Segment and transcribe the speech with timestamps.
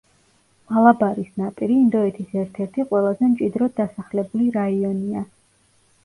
[0.75, 5.23] მალაბარის ნაპირი ინდოეთის ერთ-ერთი ყველაზე მჭიდროდ დასახლებული რაიონია.